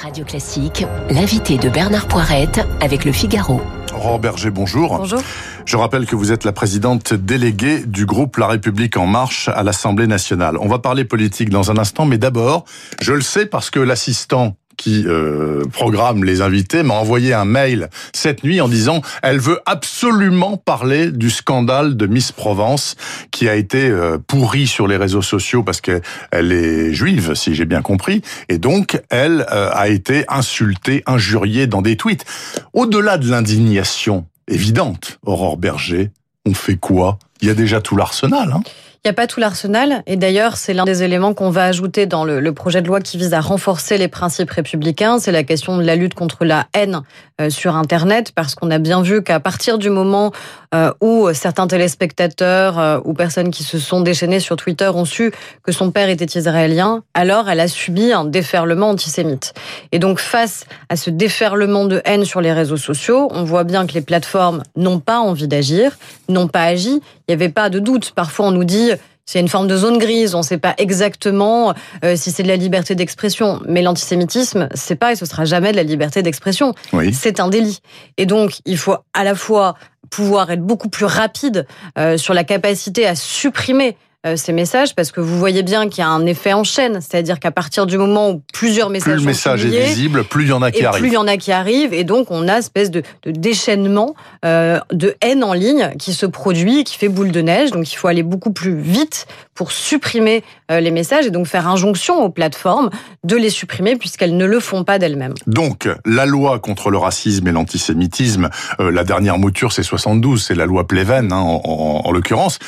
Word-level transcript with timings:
Radio 0.00 0.24
Classique, 0.24 0.86
l'invité 1.10 1.58
de 1.58 1.68
Bernard 1.68 2.06
Poirette 2.06 2.60
avec 2.80 3.04
le 3.04 3.10
Figaro. 3.10 3.60
Aurore 3.92 4.20
Berger, 4.20 4.50
bonjour. 4.50 4.96
Bonjour. 4.96 5.20
Je 5.64 5.76
rappelle 5.76 6.06
que 6.06 6.14
vous 6.14 6.30
êtes 6.30 6.44
la 6.44 6.52
présidente 6.52 7.14
déléguée 7.14 7.84
du 7.84 8.06
groupe 8.06 8.36
La 8.36 8.46
République 8.46 8.96
en 8.96 9.06
marche 9.06 9.48
à 9.48 9.64
l'Assemblée 9.64 10.06
nationale. 10.06 10.56
On 10.60 10.68
va 10.68 10.78
parler 10.78 11.04
politique 11.04 11.50
dans 11.50 11.72
un 11.72 11.78
instant, 11.78 12.06
mais 12.06 12.16
d'abord, 12.16 12.64
je 13.00 13.12
le 13.12 13.22
sais 13.22 13.46
parce 13.46 13.70
que 13.70 13.80
l'assistant 13.80 14.56
qui 14.78 15.04
euh, 15.06 15.64
programme 15.70 16.24
les 16.24 16.40
invités 16.40 16.82
m'a 16.82 16.94
envoyé 16.94 17.34
un 17.34 17.44
mail 17.44 17.90
cette 18.14 18.44
nuit 18.44 18.62
en 18.62 18.68
disant 18.68 19.02
elle 19.22 19.38
veut 19.38 19.60
absolument 19.66 20.56
parler 20.56 21.10
du 21.10 21.28
scandale 21.28 21.98
de 21.98 22.06
Miss 22.06 22.32
Provence 22.32 22.96
qui 23.30 23.48
a 23.48 23.56
été 23.56 23.90
euh, 23.90 24.16
pourri 24.26 24.66
sur 24.66 24.86
les 24.86 24.96
réseaux 24.96 25.20
sociaux 25.20 25.62
parce 25.62 25.82
qu'elle 25.82 26.02
est 26.32 26.94
juive 26.94 27.34
si 27.34 27.54
j'ai 27.54 27.66
bien 27.66 27.82
compris 27.82 28.22
et 28.48 28.56
donc 28.56 29.02
elle 29.10 29.44
euh, 29.52 29.70
a 29.74 29.88
été 29.88 30.24
insultée, 30.28 31.02
injuriée 31.06 31.66
dans 31.66 31.82
des 31.82 31.96
tweets. 31.96 32.24
Au-delà 32.72 33.18
de 33.18 33.28
l'indignation 33.28 34.26
évidente, 34.46 35.18
Aurore 35.26 35.56
Berger, 35.56 36.10
on 36.46 36.54
fait 36.54 36.76
quoi? 36.76 37.18
Il 37.40 37.48
y 37.48 37.50
a 37.50 37.54
déjà 37.54 37.80
tout 37.80 37.96
l'arsenal. 37.96 38.52
Hein 38.54 38.62
il 39.04 39.08
n'y 39.08 39.10
a 39.10 39.14
pas 39.14 39.26
tout 39.28 39.38
l'arsenal. 39.38 40.02
Et 40.06 40.16
d'ailleurs, 40.16 40.56
c'est 40.56 40.74
l'un 40.74 40.84
des 40.84 41.04
éléments 41.04 41.32
qu'on 41.32 41.50
va 41.50 41.64
ajouter 41.64 42.06
dans 42.06 42.24
le, 42.24 42.52
projet 42.52 42.82
de 42.82 42.88
loi 42.88 43.00
qui 43.00 43.16
vise 43.16 43.32
à 43.32 43.40
renforcer 43.40 43.96
les 43.96 44.08
principes 44.08 44.50
républicains. 44.50 45.18
C'est 45.20 45.32
la 45.32 45.44
question 45.44 45.76
de 45.78 45.82
la 45.82 45.94
lutte 45.94 46.14
contre 46.14 46.44
la 46.44 46.66
haine 46.74 47.02
euh, 47.40 47.50
sur 47.50 47.76
Internet, 47.76 48.32
parce 48.34 48.56
qu'on 48.56 48.70
a 48.70 48.78
bien 48.78 49.00
vu 49.02 49.22
qu'à 49.22 49.38
partir 49.38 49.78
du 49.78 49.90
moment 49.90 50.32
euh, 50.74 50.92
où 51.00 51.32
certains 51.32 51.68
téléspectateurs 51.68 52.78
euh, 52.78 52.98
ou 53.04 53.14
personnes 53.14 53.50
qui 53.50 53.62
se 53.62 53.78
sont 53.78 54.00
déchaînés 54.00 54.40
sur 54.40 54.56
Twitter 54.56 54.88
ont 54.92 55.04
su 55.04 55.32
que 55.62 55.70
son 55.70 55.92
père 55.92 56.08
était 56.08 56.38
israélien, 56.38 57.02
alors 57.14 57.48
elle 57.48 57.60
a 57.60 57.68
subi 57.68 58.12
un 58.12 58.24
déferlement 58.24 58.90
antisémite. 58.90 59.54
Et 59.92 60.00
donc, 60.00 60.18
face 60.18 60.66
à 60.88 60.96
ce 60.96 61.10
déferlement 61.10 61.84
de 61.84 62.02
haine 62.04 62.24
sur 62.24 62.40
les 62.40 62.52
réseaux 62.52 62.76
sociaux, 62.76 63.28
on 63.30 63.44
voit 63.44 63.64
bien 63.64 63.86
que 63.86 63.92
les 63.92 64.00
plateformes 64.00 64.62
n'ont 64.76 64.98
pas 64.98 65.20
envie 65.20 65.48
d'agir, 65.48 65.96
n'ont 66.28 66.48
pas 66.48 66.64
agi. 66.64 67.00
Il 67.28 67.36
n'y 67.36 67.42
avait 67.42 67.52
pas 67.52 67.68
de 67.68 67.78
doute. 67.78 68.12
Parfois, 68.12 68.46
on 68.46 68.50
nous 68.50 68.64
dit 68.64 68.90
c'est 69.26 69.40
une 69.40 69.48
forme 69.48 69.68
de 69.68 69.76
zone 69.76 69.98
grise. 69.98 70.34
On 70.34 70.38
ne 70.38 70.42
sait 70.42 70.56
pas 70.56 70.74
exactement 70.78 71.74
euh, 72.02 72.16
si 72.16 72.30
c'est 72.30 72.42
de 72.42 72.48
la 72.48 72.56
liberté 72.56 72.94
d'expression. 72.94 73.60
Mais 73.68 73.82
l'antisémitisme, 73.82 74.70
c'est 74.72 74.96
pas 74.96 75.12
et 75.12 75.16
ce 75.16 75.26
sera 75.26 75.44
jamais 75.44 75.70
de 75.72 75.76
la 75.76 75.82
liberté 75.82 76.22
d'expression. 76.22 76.74
Oui. 76.94 77.12
C'est 77.12 77.38
un 77.38 77.48
délit. 77.48 77.80
Et 78.16 78.24
donc, 78.24 78.60
il 78.64 78.78
faut 78.78 78.96
à 79.12 79.24
la 79.24 79.34
fois 79.34 79.74
pouvoir 80.08 80.50
être 80.50 80.62
beaucoup 80.62 80.88
plus 80.88 81.04
rapide 81.04 81.66
euh, 81.98 82.16
sur 82.16 82.32
la 82.32 82.42
capacité 82.42 83.06
à 83.06 83.14
supprimer 83.14 83.98
euh, 84.26 84.34
ces 84.34 84.52
messages 84.52 84.96
parce 84.96 85.12
que 85.12 85.20
vous 85.20 85.38
voyez 85.38 85.62
bien 85.62 85.88
qu'il 85.88 86.00
y 86.00 86.04
a 86.04 86.08
un 86.08 86.26
effet 86.26 86.52
en 86.52 86.64
chaîne, 86.64 87.00
c'est-à-dire 87.00 87.38
qu'à 87.38 87.52
partir 87.52 87.86
du 87.86 87.98
moment 87.98 88.30
où 88.30 88.42
plusieurs 88.52 88.90
messages 88.90 89.14
plus 89.14 89.20
le 89.20 89.26
message 89.26 89.62
sont 89.62 89.68
est 89.68 89.86
visible, 89.86 90.24
plus 90.24 90.46
il 90.46 90.48
y 90.48 90.52
en 90.52 90.60
a 90.60 90.72
qui 90.72 90.84
arrivent. 90.84 91.00
Plus 91.00 91.10
il 91.10 91.14
y 91.14 91.16
en 91.16 91.28
a 91.28 91.36
qui 91.36 91.52
arrivent, 91.52 91.94
et 91.94 92.02
donc 92.02 92.32
on 92.32 92.48
a 92.48 92.54
une 92.54 92.58
espèce 92.58 92.90
de, 92.90 93.04
de 93.22 93.30
déchaînement 93.30 94.16
euh, 94.44 94.80
de 94.92 95.14
haine 95.22 95.44
en 95.44 95.52
ligne 95.52 95.92
qui 96.00 96.14
se 96.14 96.26
produit, 96.26 96.82
qui 96.82 96.98
fait 96.98 97.08
boule 97.08 97.30
de 97.30 97.40
neige. 97.40 97.70
Donc 97.70 97.92
il 97.92 97.94
faut 97.94 98.08
aller 98.08 98.24
beaucoup 98.24 98.52
plus 98.52 98.76
vite 98.76 99.28
pour 99.54 99.70
supprimer 99.70 100.42
euh, 100.72 100.80
les 100.80 100.90
messages 100.90 101.26
et 101.26 101.30
donc 101.30 101.46
faire 101.46 101.68
injonction 101.68 102.20
aux 102.20 102.30
plateformes 102.30 102.90
de 103.22 103.36
les 103.36 103.50
supprimer 103.50 103.94
puisqu'elles 103.94 104.36
ne 104.36 104.46
le 104.46 104.58
font 104.58 104.82
pas 104.82 104.98
d'elles-mêmes. 104.98 105.34
Donc 105.46 105.88
la 106.04 106.26
loi 106.26 106.58
contre 106.58 106.90
le 106.90 106.98
racisme 106.98 107.46
et 107.46 107.52
l'antisémitisme, 107.52 108.48
la 108.80 109.04
dernière 109.04 109.38
mouture 109.38 109.72
c'est 109.72 109.84
72, 109.84 110.44
c'est 110.44 110.56
la 110.56 110.66
loi 110.66 110.88
Pleven 110.88 111.32
hein, 111.32 111.36
en, 111.36 111.62
en, 111.64 112.02
en 112.04 112.10
l'occurrence 112.10 112.58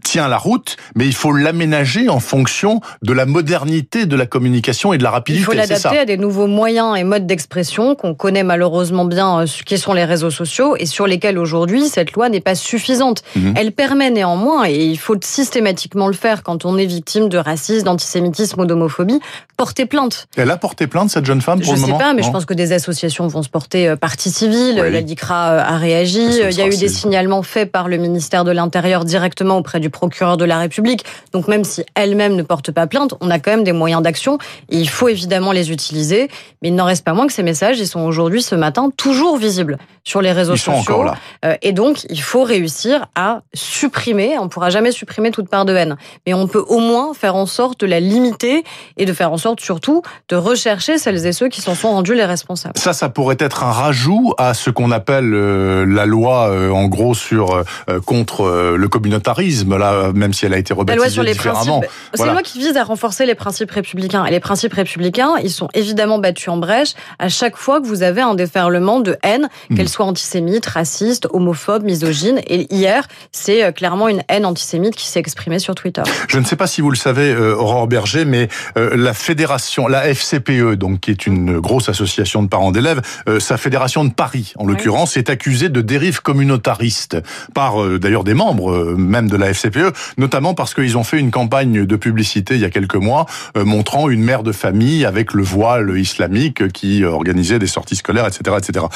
tient 0.00 0.28
la 0.28 0.38
route, 0.38 0.76
mais 0.94 1.06
il 1.06 1.14
faut 1.14 1.32
l'aménager 1.32 2.08
en 2.08 2.20
fonction 2.20 2.80
de 3.02 3.12
la 3.12 3.26
modernité 3.26 4.06
de 4.06 4.16
la 4.16 4.26
communication 4.26 4.92
et 4.92 4.98
de 4.98 5.02
la 5.02 5.10
rapidité. 5.10 5.42
Il 5.42 5.44
faut 5.44 5.52
l'adapter 5.52 5.98
à 5.98 6.04
des 6.04 6.16
nouveaux 6.16 6.46
moyens 6.46 6.96
et 6.98 7.04
modes 7.04 7.26
d'expression 7.26 7.94
qu'on 7.94 8.14
connaît 8.14 8.42
malheureusement 8.42 9.04
bien, 9.04 9.44
qui 9.66 9.78
sont 9.78 9.92
les 9.92 10.04
réseaux 10.04 10.30
sociaux 10.30 10.76
et 10.76 10.86
sur 10.86 11.06
lesquels 11.06 11.38
aujourd'hui 11.38 11.88
cette 11.88 12.12
loi 12.12 12.28
n'est 12.28 12.40
pas 12.40 12.54
suffisante. 12.54 13.22
Mmh. 13.36 13.52
Elle 13.56 13.72
permet 13.72 14.10
néanmoins, 14.10 14.66
et 14.66 14.84
il 14.84 14.98
faut 14.98 15.16
systématiquement 15.20 16.06
le 16.06 16.14
faire 16.14 16.42
quand 16.42 16.64
on 16.64 16.78
est 16.78 16.86
victime 16.86 17.28
de 17.28 17.38
racisme, 17.38 17.84
d'antisémitisme 17.84 18.60
ou 18.60 18.66
d'homophobie, 18.66 19.20
porter 19.56 19.86
plainte. 19.86 20.26
Elle 20.36 20.50
a 20.50 20.56
porté 20.56 20.86
plainte 20.86 21.10
cette 21.10 21.26
jeune 21.26 21.40
femme 21.40 21.60
pour 21.60 21.68
je 21.68 21.74
le 21.74 21.80
moment. 21.80 21.94
Je 21.94 21.98
sais 21.98 22.04
pas, 22.04 22.14
mais 22.14 22.22
non 22.22 22.28
je 22.28 22.32
pense 22.32 22.44
que 22.46 22.54
des 22.54 22.72
associations 22.72 23.26
vont 23.26 23.42
se 23.42 23.48
porter 23.48 23.94
partie 23.96 24.30
civile. 24.30 24.80
Oui. 24.82 24.90
La 24.90 25.02
DICRA 25.02 25.58
a 25.58 25.76
réagi. 25.76 26.24
Il 26.24 26.56
y 26.56 26.62
a 26.62 26.66
eu 26.66 26.76
des 26.76 26.88
signalements 26.88 27.42
faits 27.42 27.70
par 27.70 27.88
le 27.88 27.96
ministère 27.96 28.44
de 28.44 28.52
l'Intérieur 28.52 29.04
directement 29.04 29.58
auprès 29.58 29.80
du 29.80 29.89
procureur 29.90 30.36
de 30.36 30.44
la 30.44 30.58
République. 30.58 31.04
Donc 31.32 31.48
même 31.48 31.64
si 31.64 31.84
elle-même 31.94 32.36
ne 32.36 32.42
porte 32.42 32.70
pas 32.70 32.86
plainte, 32.86 33.14
on 33.20 33.30
a 33.30 33.38
quand 33.38 33.50
même 33.50 33.64
des 33.64 33.72
moyens 33.72 34.02
d'action 34.02 34.38
et 34.68 34.78
il 34.78 34.88
faut 34.88 35.08
évidemment 35.08 35.52
les 35.52 35.70
utiliser. 35.70 36.28
Mais 36.62 36.68
il 36.68 36.74
n'en 36.74 36.84
reste 36.84 37.04
pas 37.04 37.14
moins 37.14 37.26
que 37.26 37.32
ces 37.32 37.42
messages, 37.42 37.78
ils 37.78 37.86
sont 37.86 38.00
aujourd'hui, 38.00 38.42
ce 38.42 38.54
matin, 38.54 38.90
toujours 38.96 39.36
visibles 39.36 39.78
sur 40.04 40.22
les 40.22 40.32
réseaux 40.32 40.54
ils 40.54 40.58
sont 40.58 40.76
sociaux. 40.76 40.94
Encore 40.94 41.04
là. 41.04 41.14
Euh, 41.44 41.56
et 41.62 41.72
donc, 41.72 42.04
il 42.08 42.20
faut 42.20 42.42
réussir 42.42 43.06
à 43.14 43.40
supprimer. 43.54 44.38
On 44.38 44.44
ne 44.44 44.48
pourra 44.48 44.70
jamais 44.70 44.92
supprimer 44.92 45.30
toute 45.30 45.48
part 45.48 45.64
de 45.64 45.74
haine, 45.74 45.96
mais 46.26 46.34
on 46.34 46.46
peut 46.46 46.64
au 46.68 46.78
moins 46.78 47.12
faire 47.14 47.36
en 47.36 47.46
sorte 47.46 47.80
de 47.80 47.86
la 47.86 48.00
limiter 48.00 48.64
et 48.96 49.04
de 49.04 49.12
faire 49.12 49.32
en 49.32 49.38
sorte 49.38 49.60
surtout 49.60 50.02
de 50.28 50.36
rechercher 50.36 50.98
celles 50.98 51.26
et 51.26 51.32
ceux 51.32 51.48
qui 51.48 51.60
s'en 51.60 51.74
sont 51.74 51.90
rendus 51.90 52.14
les 52.14 52.24
responsables. 52.24 52.78
Ça, 52.78 52.92
ça 52.92 53.08
pourrait 53.08 53.36
être 53.38 53.64
un 53.64 53.72
rajout 53.72 54.34
à 54.38 54.54
ce 54.54 54.70
qu'on 54.70 54.90
appelle 54.90 55.32
euh, 55.34 55.84
la 55.86 56.06
loi, 56.06 56.50
euh, 56.50 56.70
en 56.70 56.86
gros, 56.86 57.14
sur 57.14 57.64
contre 58.06 58.74
le 58.76 58.88
communautarisme, 58.88 59.76
là, 59.80 60.12
même 60.14 60.32
si 60.32 60.46
elle 60.46 60.54
a 60.54 60.58
été 60.58 60.72
rebaptisée 60.72 60.98
la 60.98 61.04
loi 61.04 61.12
sur 61.12 61.22
les 61.22 61.32
différemment. 61.32 61.80
principes. 61.80 61.90
C'est 62.14 62.24
une 62.24 62.32
loi 62.32 62.42
qui 62.42 62.58
vise 62.58 62.76
à 62.76 62.84
renforcer 62.84 63.26
les 63.26 63.34
principes 63.34 63.70
républicains. 63.70 64.24
Et 64.26 64.30
les 64.30 64.40
principes 64.40 64.74
républicains, 64.74 65.34
ils 65.42 65.50
sont 65.50 65.68
évidemment 65.74 66.18
battus 66.18 66.48
en 66.48 66.56
brèche 66.56 66.94
à 67.18 67.28
chaque 67.28 67.56
fois 67.56 67.80
que 67.80 67.86
vous 67.86 68.02
avez 68.02 68.20
un 68.20 68.34
déferlement 68.34 69.00
de 69.00 69.16
haine, 69.22 69.48
mmh. 69.68 69.76
qu'elle 69.76 69.88
soit 69.88 70.06
antisémite, 70.06 70.66
raciste, 70.66 71.26
homophobe, 71.32 71.82
misogyne. 71.82 72.40
Et 72.46 72.72
hier, 72.72 73.08
c'est 73.32 73.72
clairement 73.72 74.08
une 74.08 74.22
haine 74.28 74.46
antisémite 74.46 74.94
qui 74.94 75.08
s'est 75.08 75.20
exprimée 75.20 75.58
sur 75.58 75.74
Twitter. 75.74 76.02
Je 76.28 76.38
ne 76.38 76.44
sais 76.44 76.56
pas 76.56 76.66
si 76.66 76.80
vous 76.80 76.90
le 76.90 76.96
savez, 76.96 77.32
euh, 77.32 77.56
Aurore 77.56 77.88
Berger, 77.88 78.24
mais 78.24 78.48
euh, 78.76 78.96
la 78.96 79.14
fédération, 79.14 79.88
la 79.88 80.12
FCPE, 80.12 80.74
donc 80.74 81.00
qui 81.00 81.10
est 81.10 81.26
une 81.26 81.58
grosse 81.58 81.88
association 81.88 82.42
de 82.42 82.48
parents 82.48 82.70
d'élèves, 82.70 83.00
euh, 83.28 83.40
sa 83.40 83.56
fédération 83.56 84.04
de 84.04 84.12
Paris, 84.12 84.52
en 84.56 84.66
l'occurrence, 84.66 85.16
est 85.16 85.30
accusée 85.30 85.68
de 85.68 85.80
dérive 85.80 86.22
communautariste 86.22 87.16
par 87.54 87.82
euh, 87.82 87.98
d'ailleurs 87.98 88.24
des 88.24 88.34
membres 88.34 88.72
euh, 88.72 88.96
même 88.96 89.28
de 89.28 89.36
la 89.36 89.52
FCPE, 89.52 89.69
notamment 90.18 90.54
parce 90.54 90.74
qu'ils 90.74 90.96
ont 90.96 91.04
fait 91.04 91.18
une 91.18 91.30
campagne 91.30 91.86
de 91.86 91.96
publicité 91.96 92.54
il 92.54 92.60
y 92.60 92.64
a 92.64 92.70
quelques 92.70 92.96
mois 92.96 93.26
euh, 93.56 93.64
montrant 93.64 94.08
une 94.08 94.22
mère 94.22 94.42
de 94.42 94.52
famille 94.52 95.04
avec 95.04 95.34
le 95.34 95.42
voile 95.42 95.98
islamique 95.98 96.72
qui 96.72 97.04
organisait 97.04 97.58
des 97.58 97.66
sorties 97.66 97.96
scolaires, 97.96 98.26
etc., 98.26 98.56
etc 98.58 98.86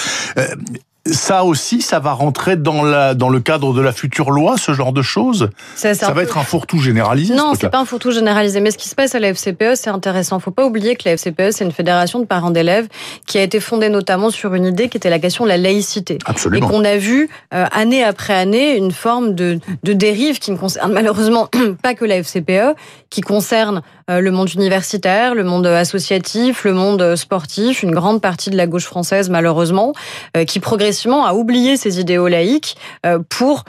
ça 1.07 1.45
aussi, 1.45 1.83
ça 1.83 1.99
va 1.99 2.13
rentrer 2.13 2.57
dans, 2.57 2.83
la, 2.83 3.15
dans 3.15 3.29
le 3.29 3.39
cadre 3.41 3.75
de 3.75 3.81
la 3.83 3.93
future 3.93 4.31
loi, 4.31 4.57
ce 4.57 4.73
genre 4.73 4.93
de 4.93 5.03
choses 5.03 5.51
Ça, 5.77 5.93
ça 5.93 6.09
va 6.09 6.15
peu... 6.15 6.21
être 6.23 6.39
un 6.39 6.45
fourre-tout 6.45 6.79
généralisé 6.79 7.35
Non, 7.35 7.53
c'est 7.61 7.69
pas 7.69 7.79
un 7.81 7.85
fourre-tout 7.85 8.11
généralisé. 8.11 8.61
Mais 8.61 8.71
ce 8.71 8.79
qui 8.79 8.89
se 8.89 8.95
passe 8.95 9.15
à 9.15 9.21
la 9.21 9.35
FCPE, 9.35 9.75
c'est 9.75 9.91
intéressant. 9.91 10.41
Faut 10.41 10.51
pas 10.51 10.65
oublier 10.65 10.97
que 10.97 11.03
la 11.07 11.17
FCPE, 11.17 11.51
c'est 11.51 11.65
une 11.65 11.73
fédération 11.73 12.21
de 12.21 12.25
parents 12.25 12.51
d'élèves 12.51 12.89
qui 13.27 13.37
a 13.37 13.43
été 13.43 13.61
fondée 13.61 13.91
notamment 13.91 14.31
sur 14.31 14.55
une 14.55 14.65
idée 14.65 14.89
qui 14.89 14.97
était 14.97 15.11
la 15.11 15.19
question 15.19 15.45
de 15.45 15.51
la 15.51 15.59
laïcité. 15.59 16.19
Absolument. 16.25 16.67
Et 16.67 16.71
qu'on 16.71 16.85
a 16.85 16.97
vu, 16.97 17.29
euh, 17.53 17.67
année 17.71 18.03
après 18.03 18.33
année, 18.33 18.77
une 18.77 18.93
forme 18.93 19.35
de, 19.35 19.59
de 19.83 19.93
dérive 19.93 20.39
qui 20.39 20.53
ne 20.53 20.57
concerne 20.57 20.93
malheureusement 20.93 21.49
pas 21.83 21.93
que 21.95 22.07
la 22.07 22.23
FCPE, 22.23 22.77
qui 23.15 23.21
concerne 23.21 23.83
euh, 24.11 24.21
le 24.21 24.33
monde 24.33 24.53
universitaire, 24.53 25.37
le 25.37 25.45
monde 25.45 25.69
associatif, 25.69 26.65
le 26.65 26.73
monde 26.73 27.15
sportif, 27.15 27.85
une 27.85 27.93
grande 27.93 28.21
partie 28.21 28.51
de 28.51 28.57
la 28.57 28.67
gauche 28.67 28.87
française, 28.87 29.31
malheureusement, 29.31 29.93
euh, 30.37 30.45
qui 30.45 30.59
progressivement 30.59 31.25
a 31.25 31.33
oublié 31.33 31.77
ces 31.77 32.01
idéaux 32.01 32.27
laïques 32.27 32.77
euh, 33.07 33.21
pour 33.29 33.63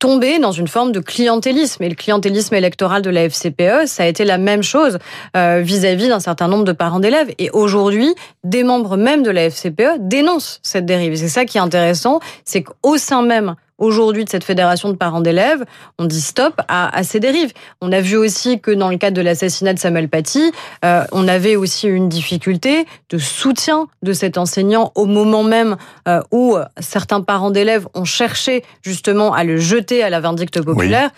tomber 0.00 0.40
dans 0.40 0.50
une 0.50 0.66
forme 0.66 0.90
de 0.90 0.98
clientélisme. 0.98 1.84
Et 1.84 1.88
le 1.88 1.94
clientélisme 1.94 2.54
électoral 2.54 3.02
de 3.02 3.10
la 3.10 3.28
FCPE, 3.28 3.86
ça 3.86 4.02
a 4.02 4.06
été 4.06 4.24
la 4.24 4.38
même 4.38 4.62
chose 4.62 4.98
euh, 5.36 5.60
vis-à-vis 5.62 6.08
d'un 6.08 6.18
certain 6.18 6.48
nombre 6.48 6.64
de 6.64 6.72
parents 6.72 6.98
d'élèves. 6.98 7.32
Et 7.38 7.50
aujourd'hui, 7.50 8.12
des 8.42 8.64
membres 8.64 8.96
même 8.96 9.22
de 9.22 9.30
la 9.30 9.48
FCPE 9.48 9.98
dénoncent 10.00 10.58
cette 10.62 10.86
dérive. 10.86 11.14
C'est 11.14 11.28
ça 11.28 11.44
qui 11.44 11.58
est 11.58 11.60
intéressant, 11.60 12.18
c'est 12.44 12.64
qu'au 12.64 12.96
sein 12.96 13.22
même 13.22 13.54
aujourd'hui 13.82 14.24
de 14.24 14.30
cette 14.30 14.44
fédération 14.44 14.88
de 14.88 14.96
parents 14.96 15.20
d'élèves, 15.20 15.64
on 15.98 16.04
dit 16.04 16.20
stop 16.20 16.60
à, 16.68 16.96
à, 16.96 17.02
ces 17.02 17.20
dérives. 17.20 17.52
On 17.80 17.92
a 17.92 18.00
vu 18.00 18.16
aussi 18.16 18.60
que 18.60 18.70
dans 18.70 18.88
le 18.88 18.96
cadre 18.96 19.16
de 19.16 19.22
l'assassinat 19.22 19.74
de 19.74 19.78
Samuel 19.78 20.08
Paty, 20.08 20.52
euh, 20.84 21.04
on 21.12 21.28
avait 21.28 21.56
aussi 21.56 21.88
une 21.88 22.08
difficulté 22.08 22.86
de 23.10 23.18
soutien 23.18 23.88
de 24.02 24.12
cet 24.12 24.38
enseignant 24.38 24.92
au 24.94 25.06
moment 25.06 25.42
même 25.42 25.76
euh, 26.08 26.20
où 26.30 26.56
certains 26.80 27.20
parents 27.20 27.50
d'élèves 27.50 27.86
ont 27.94 28.04
cherché 28.04 28.62
justement 28.82 29.34
à 29.34 29.44
le 29.44 29.56
jeter 29.56 30.02
à 30.02 30.10
la 30.10 30.20
vindicte 30.20 30.62
populaire. 30.62 31.10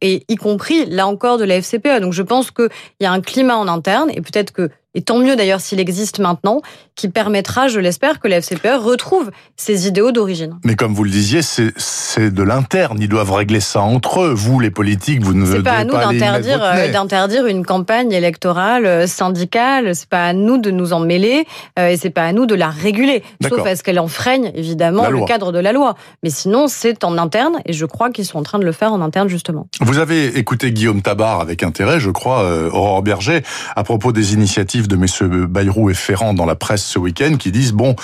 Et 0.00 0.24
y 0.28 0.36
compris, 0.36 0.86
là 0.86 1.06
encore, 1.06 1.38
de 1.38 1.44
la 1.44 1.60
FCPE. 1.60 2.00
Donc 2.00 2.12
je 2.12 2.22
pense 2.22 2.50
qu'il 2.50 2.68
y 3.00 3.06
a 3.06 3.12
un 3.12 3.20
climat 3.20 3.56
en 3.56 3.66
interne 3.68 4.10
et 4.10 4.20
peut-être 4.20 4.52
que 4.52 4.70
et 4.96 5.02
tant 5.02 5.18
mieux 5.18 5.36
d'ailleurs 5.36 5.60
s'il 5.60 5.78
existe 5.78 6.18
maintenant, 6.18 6.62
qui 6.94 7.08
permettra, 7.08 7.68
je 7.68 7.78
l'espère, 7.78 8.18
que 8.18 8.28
la 8.28 8.40
FCPE 8.40 8.78
retrouve 8.78 9.30
ses 9.56 9.86
idéaux 9.86 10.10
d'origine. 10.10 10.58
Mais 10.64 10.74
comme 10.74 10.94
vous 10.94 11.04
le 11.04 11.10
disiez, 11.10 11.42
c'est 11.42 12.30
de 12.30 12.42
l'interne. 12.42 12.96
Ils 12.98 13.08
doivent 13.08 13.32
régler 13.32 13.60
ça 13.60 13.82
entre 13.82 14.22
eux. 14.22 14.32
Vous, 14.32 14.58
les 14.58 14.70
politiques, 14.70 15.22
vous 15.22 15.34
ne 15.34 15.44
devez 15.44 15.62
pas 15.62 15.72
à 15.72 15.84
nous 15.84 15.92
d'interdire 15.92 16.62
euh, 16.62 16.90
d'interdire 16.90 17.46
une 17.46 17.66
campagne 17.66 18.10
électorale 18.12 18.86
euh, 18.86 19.06
syndicale. 19.06 19.94
C'est 19.94 20.08
pas 20.08 20.24
à 20.24 20.32
nous 20.32 20.56
de 20.56 20.70
nous 20.70 20.94
en 20.94 21.00
mêler 21.00 21.46
euh, 21.78 21.88
et 21.88 21.98
c'est 21.98 22.10
pas 22.10 22.24
à 22.24 22.32
nous 22.32 22.46
de 22.46 22.54
la 22.54 22.70
réguler. 22.70 23.22
Sauf 23.46 23.66
à 23.66 23.76
ce 23.76 23.82
qu'elle 23.82 24.00
enfreigne 24.00 24.50
évidemment 24.54 25.10
le 25.10 25.26
cadre 25.26 25.52
de 25.52 25.58
la 25.58 25.72
loi. 25.72 25.94
Mais 26.22 26.30
sinon, 26.30 26.68
c'est 26.68 27.04
en 27.04 27.18
interne 27.18 27.58
et 27.66 27.74
je 27.74 27.84
crois 27.84 28.08
qu'ils 28.08 28.24
sont 28.24 28.38
en 28.38 28.42
train 28.42 28.58
de 28.58 28.64
le 28.64 28.72
faire 28.72 28.94
en 28.94 29.02
interne 29.02 29.28
justement. 29.28 29.68
Vous 29.82 29.98
avez 29.98 30.38
écouté 30.38 30.72
Guillaume 30.72 31.02
Tabar 31.02 31.40
avec 31.40 31.62
intérêt, 31.62 32.00
je 32.00 32.10
crois, 32.10 32.42
Aurore 32.72 33.02
Berger, 33.02 33.42
à 33.74 33.84
propos 33.84 34.12
des 34.12 34.32
initiatives 34.32 34.85
de 34.88 34.96
messieurs 34.96 35.46
Bayrou 35.46 35.90
et 35.90 35.94
Ferrand 35.94 36.34
dans 36.34 36.46
la 36.46 36.54
presse 36.54 36.84
ce 36.84 36.98
week-end, 36.98 37.36
qui 37.38 37.52
disent 37.52 37.72
bon, 37.72 37.96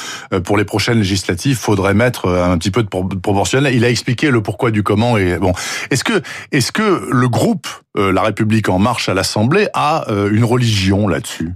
pour 0.44 0.56
les 0.56 0.64
prochaines 0.64 0.98
législatives, 0.98 1.56
faudrait 1.56 1.94
mettre 1.94 2.28
un 2.28 2.58
petit 2.58 2.70
peu 2.70 2.82
de 2.82 2.88
proportionnel. 2.88 3.74
Il 3.74 3.84
a 3.84 3.90
expliqué 3.90 4.30
le 4.30 4.42
pourquoi 4.42 4.70
du 4.70 4.82
comment 4.82 5.16
et 5.16 5.38
bon. 5.38 5.52
Est-ce 5.90 6.04
que 6.04 6.22
est-ce 6.50 6.72
que 6.72 7.08
le 7.10 7.28
groupe 7.28 7.66
euh, 7.96 8.12
La 8.12 8.22
République 8.22 8.68
en 8.68 8.78
marche 8.78 9.08
à 9.08 9.14
l'Assemblée 9.14 9.68
a 9.74 10.10
euh, 10.10 10.30
une 10.32 10.44
religion 10.44 11.08
là-dessus? 11.08 11.52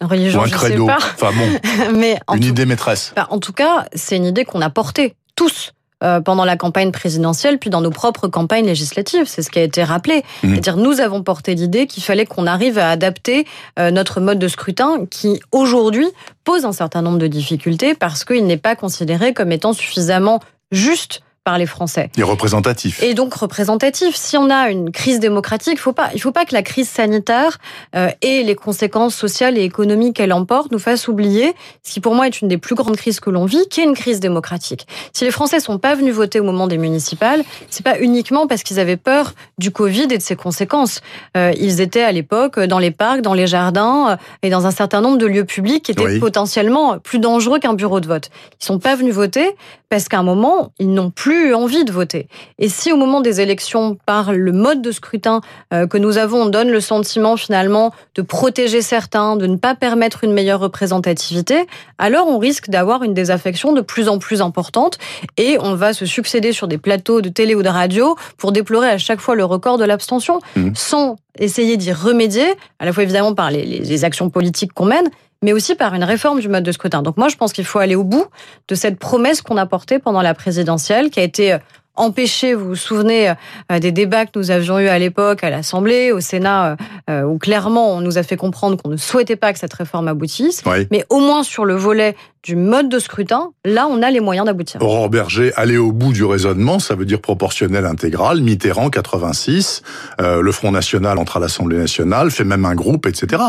Religion, 0.00 0.42
un 0.42 0.48
credo? 0.48 0.88
Enfin 0.90 1.30
bon, 1.32 1.94
mais 1.96 2.18
une 2.34 2.44
idée 2.44 2.66
maîtresse. 2.66 3.12
Bah, 3.16 3.26
en 3.30 3.38
tout 3.38 3.52
cas, 3.52 3.86
c'est 3.94 4.16
une 4.16 4.26
idée 4.26 4.44
qu'on 4.44 4.60
a 4.60 4.70
portée 4.70 5.14
tous 5.36 5.72
euh, 6.02 6.20
pendant 6.20 6.44
la 6.44 6.56
campagne 6.56 6.92
présidentielle, 6.92 7.58
puis 7.58 7.70
dans 7.70 7.80
nos 7.80 7.90
propres 7.90 8.28
campagnes 8.28 8.66
législatives. 8.66 9.26
C'est 9.26 9.42
ce 9.42 9.50
qui 9.50 9.58
a 9.58 9.62
été 9.62 9.82
rappelé. 9.82 10.24
Mmh. 10.42 10.50
C'est-à-dire, 10.54 10.76
nous 10.76 11.00
avons 11.00 11.22
porté 11.22 11.54
l'idée 11.54 11.86
qu'il 11.86 12.02
fallait 12.02 12.26
qu'on 12.26 12.46
arrive 12.46 12.78
à 12.78 12.90
adapter 12.90 13.46
notre 13.78 14.20
mode 14.20 14.38
de 14.38 14.48
scrutin 14.48 15.06
qui, 15.10 15.40
aujourd'hui, 15.52 16.08
pose 16.44 16.64
un 16.64 16.72
certain 16.72 17.02
nombre 17.02 17.18
de 17.18 17.26
difficultés 17.26 17.94
parce 17.94 18.24
qu'il 18.24 18.46
n'est 18.46 18.56
pas 18.56 18.76
considéré 18.76 19.34
comme 19.34 19.52
étant 19.52 19.72
suffisamment 19.72 20.40
juste 20.70 21.22
par 21.46 21.58
les 21.58 21.66
Français. 21.66 22.10
Et 22.18 22.24
représentatif. 22.24 23.00
Et 23.04 23.14
donc 23.14 23.32
représentatif. 23.32 24.16
Si 24.16 24.36
on 24.36 24.50
a 24.50 24.68
une 24.68 24.90
crise 24.90 25.20
démocratique, 25.20 25.78
faut 25.78 25.92
pas, 25.92 26.10
il 26.12 26.20
faut 26.20 26.32
pas 26.32 26.44
que 26.44 26.52
la 26.52 26.62
crise 26.62 26.88
sanitaire 26.88 27.58
euh, 27.94 28.10
et 28.20 28.42
les 28.42 28.56
conséquences 28.56 29.14
sociales 29.14 29.56
et 29.56 29.62
économiques 29.62 30.16
qu'elle 30.16 30.32
emporte 30.32 30.72
nous 30.72 30.80
fassent 30.80 31.06
oublier 31.06 31.54
ce 31.84 31.92
qui 31.92 32.00
pour 32.00 32.16
moi 32.16 32.26
est 32.26 32.40
une 32.40 32.48
des 32.48 32.58
plus 32.58 32.74
grandes 32.74 32.96
crises 32.96 33.20
que 33.20 33.30
l'on 33.30 33.44
vit, 33.44 33.64
qui 33.70 33.80
est 33.80 33.84
une 33.84 33.94
crise 33.94 34.18
démocratique. 34.18 34.88
Si 35.12 35.24
les 35.24 35.30
Français 35.30 35.60
sont 35.60 35.78
pas 35.78 35.94
venus 35.94 36.12
voter 36.14 36.40
au 36.40 36.42
moment 36.42 36.66
des 36.66 36.78
municipales, 36.78 37.44
c'est 37.70 37.84
pas 37.84 38.00
uniquement 38.00 38.48
parce 38.48 38.64
qu'ils 38.64 38.80
avaient 38.80 38.96
peur 38.96 39.32
du 39.56 39.70
Covid 39.70 40.08
et 40.10 40.18
de 40.18 40.22
ses 40.22 40.34
conséquences. 40.34 41.00
Euh, 41.36 41.52
ils 41.60 41.80
étaient 41.80 42.02
à 42.02 42.10
l'époque 42.10 42.58
dans 42.58 42.80
les 42.80 42.90
parcs, 42.90 43.20
dans 43.20 43.34
les 43.34 43.46
jardins 43.46 44.10
euh, 44.10 44.16
et 44.42 44.50
dans 44.50 44.66
un 44.66 44.72
certain 44.72 45.00
nombre 45.00 45.18
de 45.18 45.26
lieux 45.26 45.44
publics 45.44 45.84
qui 45.84 45.92
étaient 45.92 46.18
potentiellement 46.18 46.98
plus 46.98 47.20
dangereux 47.20 47.60
qu'un 47.60 47.74
bureau 47.74 48.00
de 48.00 48.08
vote. 48.08 48.30
Ils 48.60 48.64
sont 48.64 48.80
pas 48.80 48.96
venus 48.96 49.14
voter 49.14 49.54
parce 49.88 50.08
qu'à 50.08 50.18
un 50.18 50.22
moment 50.22 50.72
ils 50.78 50.92
n'ont 50.92 51.10
plus 51.10 51.54
envie 51.54 51.84
de 51.84 51.92
voter. 51.92 52.28
Et 52.58 52.68
si 52.68 52.92
au 52.92 52.96
moment 52.96 53.20
des 53.20 53.40
élections, 53.40 53.96
par 54.06 54.32
le 54.32 54.52
mode 54.52 54.82
de 54.82 54.92
scrutin 54.92 55.40
euh, 55.72 55.86
que 55.86 55.98
nous 55.98 56.18
avons, 56.18 56.42
on 56.42 56.46
donne 56.46 56.70
le 56.70 56.80
sentiment 56.80 57.36
finalement 57.36 57.92
de 58.14 58.22
protéger 58.22 58.82
certains, 58.82 59.36
de 59.36 59.46
ne 59.46 59.56
pas 59.56 59.74
permettre 59.74 60.24
une 60.24 60.32
meilleure 60.32 60.60
représentativité, 60.60 61.66
alors 61.98 62.28
on 62.28 62.38
risque 62.38 62.68
d'avoir 62.68 63.02
une 63.02 63.14
désaffection 63.14 63.72
de 63.72 63.80
plus 63.80 64.08
en 64.08 64.18
plus 64.18 64.40
importante 64.40 64.98
et 65.36 65.58
on 65.60 65.74
va 65.74 65.92
se 65.92 66.06
succéder 66.06 66.52
sur 66.52 66.68
des 66.68 66.78
plateaux 66.78 67.20
de 67.20 67.28
télé 67.28 67.54
ou 67.54 67.62
de 67.62 67.68
radio 67.68 68.16
pour 68.36 68.52
déplorer 68.52 68.88
à 68.88 68.98
chaque 68.98 69.20
fois 69.20 69.34
le 69.34 69.44
record 69.44 69.78
de 69.78 69.84
l'abstention, 69.84 70.40
mmh. 70.56 70.70
sans 70.74 71.16
essayer 71.38 71.76
d'y 71.76 71.92
remédier, 71.92 72.46
à 72.78 72.86
la 72.86 72.92
fois 72.92 73.02
évidemment 73.02 73.34
par 73.34 73.50
les, 73.50 73.64
les 73.64 74.04
actions 74.04 74.30
politiques 74.30 74.72
qu'on 74.72 74.86
mène, 74.86 75.10
mais 75.42 75.52
aussi 75.52 75.74
par 75.74 75.94
une 75.94 76.04
réforme 76.04 76.40
du 76.40 76.48
mode 76.48 76.64
de 76.64 76.72
scrutin. 76.72 77.02
Donc 77.02 77.16
moi, 77.16 77.28
je 77.28 77.36
pense 77.36 77.52
qu'il 77.52 77.64
faut 77.64 77.78
aller 77.78 77.94
au 77.94 78.04
bout 78.04 78.26
de 78.68 78.74
cette 78.74 78.98
promesse 78.98 79.42
qu'on 79.42 79.56
a 79.56 79.66
portée 79.66 79.98
pendant 79.98 80.22
la 80.22 80.34
présidentielle, 80.34 81.10
qui 81.10 81.20
a 81.20 81.22
été 81.22 81.52
euh, 81.52 81.58
empêchée, 81.94 82.54
vous 82.54 82.68
vous 82.68 82.74
souvenez 82.74 83.30
euh, 83.30 83.78
des 83.78 83.90
débats 83.92 84.26
que 84.26 84.38
nous 84.38 84.50
avions 84.50 84.78
eus 84.78 84.88
à 84.88 84.98
l'époque 84.98 85.42
à 85.44 85.50
l'Assemblée, 85.50 86.12
au 86.12 86.20
Sénat, 86.20 86.76
euh, 87.08 87.22
où 87.22 87.38
clairement 87.38 87.94
on 87.94 88.00
nous 88.00 88.18
a 88.18 88.22
fait 88.22 88.36
comprendre 88.36 88.76
qu'on 88.76 88.90
ne 88.90 88.96
souhaitait 88.96 89.36
pas 89.36 89.52
que 89.52 89.58
cette 89.58 89.72
réforme 89.72 90.08
aboutisse. 90.08 90.62
Mais 90.90 91.04
au 91.08 91.20
moins 91.20 91.42
sur 91.42 91.64
le 91.64 91.74
volet 91.74 92.14
du 92.42 92.54
mode 92.54 92.88
de 92.88 92.98
scrutin, 92.98 93.50
là 93.64 93.88
on 93.90 94.02
a 94.02 94.10
les 94.10 94.20
moyens 94.20 94.46
d'aboutir. 94.46 94.82
Aurore 94.82 95.08
Berger, 95.08 95.52
aller 95.56 95.78
au 95.78 95.90
bout 95.90 96.12
du 96.12 96.24
raisonnement, 96.24 96.78
ça 96.78 96.94
veut 96.94 97.06
dire 97.06 97.20
proportionnel 97.20 97.86
intégral, 97.86 98.40
Mitterrand 98.42 98.90
86, 98.90 99.82
le 100.18 100.52
Front 100.52 100.70
National 100.70 101.18
entre 101.18 101.38
à 101.38 101.40
l'Assemblée 101.40 101.78
nationale, 101.78 102.30
fait 102.30 102.44
même 102.44 102.64
un 102.66 102.74
groupe, 102.74 103.06
etc. 103.06 103.42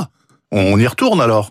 On 0.53 0.79
y 0.79 0.87
retourne 0.87 1.19
alors. 1.19 1.49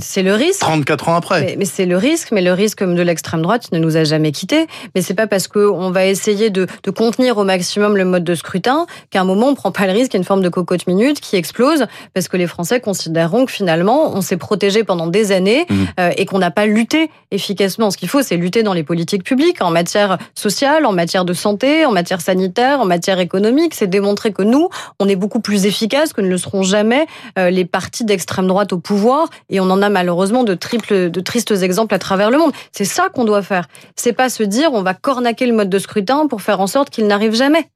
C'est 0.00 0.22
le 0.22 0.32
risque. 0.32 0.60
34 0.60 1.08
ans 1.10 1.16
après. 1.16 1.54
Mais, 1.58 1.66
c'est 1.66 1.84
le 1.84 1.98
risque, 1.98 2.32
mais 2.32 2.40
le 2.40 2.54
risque 2.54 2.82
de 2.82 3.02
l'extrême 3.02 3.42
droite 3.42 3.70
ne 3.72 3.78
nous 3.78 3.98
a 3.98 4.04
jamais 4.04 4.32
quittés. 4.32 4.66
Mais 4.94 5.02
c'est 5.02 5.12
pas 5.12 5.26
parce 5.26 5.48
qu'on 5.48 5.90
va 5.90 6.06
essayer 6.06 6.48
de, 6.48 6.66
contenir 6.96 7.36
au 7.36 7.44
maximum 7.44 7.98
le 7.98 8.06
mode 8.06 8.24
de 8.24 8.34
scrutin 8.34 8.86
qu'à 9.10 9.20
un 9.20 9.24
moment 9.24 9.48
on 9.48 9.54
prend 9.54 9.70
pas 9.70 9.86
le 9.86 9.92
risque 9.92 10.12
qu'il 10.12 10.14
y 10.14 10.16
a 10.16 10.22
une 10.22 10.24
forme 10.24 10.40
de 10.40 10.48
cocotte 10.48 10.86
minute 10.86 11.20
qui 11.20 11.36
explose 11.36 11.86
parce 12.14 12.28
que 12.28 12.38
les 12.38 12.46
Français 12.46 12.80
considéreront 12.80 13.44
que 13.44 13.52
finalement 13.52 14.10
on 14.14 14.22
s'est 14.22 14.38
protégé 14.38 14.82
pendant 14.82 15.06
des 15.06 15.30
années 15.30 15.66
mmh. 15.68 15.74
euh, 16.00 16.10
et 16.16 16.24
qu'on 16.24 16.38
n'a 16.38 16.50
pas 16.50 16.64
lutté 16.64 17.10
efficacement. 17.30 17.90
Ce 17.90 17.98
qu'il 17.98 18.08
faut, 18.08 18.22
c'est 18.22 18.38
lutter 18.38 18.62
dans 18.62 18.72
les 18.72 18.82
politiques 18.82 19.22
publiques 19.24 19.60
en 19.60 19.70
matière 19.70 20.16
sociale, 20.34 20.86
en 20.86 20.92
matière 20.92 21.26
de 21.26 21.34
santé, 21.34 21.84
en 21.84 21.92
matière 21.92 22.22
sanitaire, 22.22 22.80
en 22.80 22.86
matière 22.86 23.20
économique. 23.20 23.74
C'est 23.74 23.86
démontrer 23.86 24.32
que 24.32 24.42
nous, 24.42 24.70
on 24.98 25.06
est 25.06 25.16
beaucoup 25.16 25.40
plus 25.40 25.66
efficaces 25.66 26.14
que 26.14 26.22
ne 26.22 26.28
le 26.28 26.38
seront 26.38 26.62
jamais 26.62 27.06
euh, 27.38 27.50
les 27.50 27.66
partis 27.66 28.04
d'extrême 28.04 28.37
droite 28.46 28.72
au 28.72 28.78
pouvoir, 28.78 29.28
et 29.48 29.60
on 29.60 29.70
en 29.70 29.82
a 29.82 29.88
malheureusement 29.88 30.44
de 30.44 30.54
triples, 30.54 31.10
de 31.10 31.20
tristes 31.20 31.50
exemples 31.50 31.94
à 31.94 31.98
travers 31.98 32.30
le 32.30 32.38
monde. 32.38 32.52
C'est 32.72 32.84
ça 32.84 33.08
qu'on 33.08 33.24
doit 33.24 33.42
faire. 33.42 33.66
C'est 33.96 34.12
pas 34.12 34.28
se 34.28 34.42
dire 34.42 34.72
on 34.72 34.82
va 34.82 34.94
cornaquer 34.94 35.46
le 35.46 35.54
mode 35.54 35.70
de 35.70 35.78
scrutin 35.78 36.26
pour 36.26 36.42
faire 36.42 36.60
en 36.60 36.66
sorte 36.66 36.90
qu'il 36.90 37.06
n'arrive 37.06 37.34
jamais. 37.34 37.68